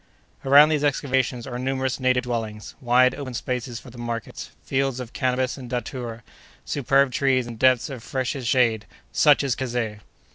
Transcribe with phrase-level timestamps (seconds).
[0.43, 5.13] Around these excavations are numerous native dwellings; wide, open spaces for the markets; fields of
[5.13, 6.23] cannabis and datura;
[6.65, 9.99] superb trees and depths of freshest shade—such is Kazeh!